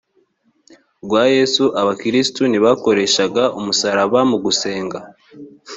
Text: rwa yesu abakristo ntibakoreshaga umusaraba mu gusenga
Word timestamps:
rwa 1.03 1.23
yesu 1.35 1.63
abakristo 1.81 2.41
ntibakoreshaga 2.47 3.43
umusaraba 3.59 4.19
mu 4.29 4.37
gusenga 4.45 4.97